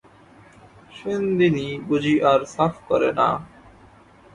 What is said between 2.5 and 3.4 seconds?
সাফ করে না?